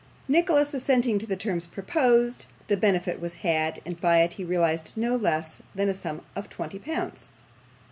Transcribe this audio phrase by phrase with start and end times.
[0.27, 4.91] Nicholas assenting to the terms proposed, the benefit was had, and by it he realised
[4.95, 7.29] no less a sum than twenty pounds.